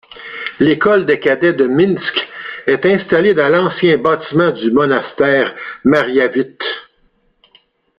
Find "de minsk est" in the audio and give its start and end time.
1.53-2.83